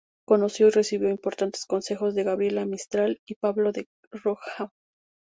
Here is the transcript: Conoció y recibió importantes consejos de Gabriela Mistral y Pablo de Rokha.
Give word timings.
Conoció 0.25 0.65
y 0.67 0.71
recibió 0.71 1.09
importantes 1.11 1.67
consejos 1.67 2.15
de 2.15 2.23
Gabriela 2.23 2.65
Mistral 2.65 3.21
y 3.27 3.35
Pablo 3.35 3.71
de 3.71 3.85
Rokha. 4.11 4.71